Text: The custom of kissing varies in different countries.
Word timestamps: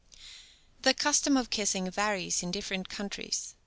The 0.81 0.95
custom 0.95 1.37
of 1.37 1.51
kissing 1.51 1.87
varies 1.91 2.41
in 2.41 2.49
different 2.49 2.89
countries. 2.89 3.53